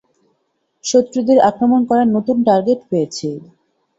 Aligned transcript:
শত্রুদের 0.83 1.37
আক্রমণ 1.49 1.81
করার 1.89 2.07
নতুন 2.15 2.37
টার্গেট 2.47 2.79
পেয়েছি। 2.89 3.29